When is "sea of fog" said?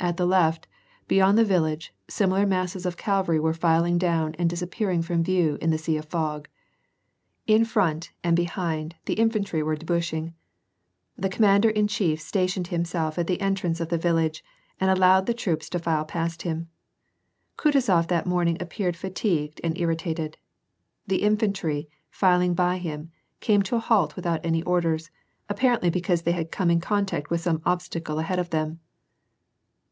5.78-6.46